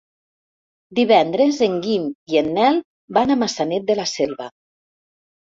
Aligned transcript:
Divendres 0.99 1.59
en 1.65 1.75
Guim 1.83 2.07
i 2.33 2.41
en 2.41 2.49
Nel 2.57 2.81
van 3.19 3.35
a 3.35 3.39
Maçanet 3.45 3.87
de 3.93 4.01
la 4.03 4.09
Selva. 4.15 4.51